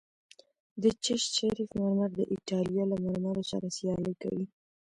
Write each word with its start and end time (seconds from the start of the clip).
د 0.81 0.83
چشت 1.03 1.29
شریف 1.37 1.69
مرمر 1.79 2.09
د 2.19 2.21
ایټالیا 2.33 2.83
له 2.91 2.97
مرمرو 3.03 3.43
سره 3.51 3.67
سیالي 3.77 4.13
کوي 4.21 4.45